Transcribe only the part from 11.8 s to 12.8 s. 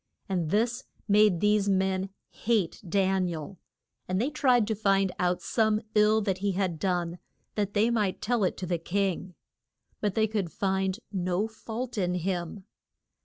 in him.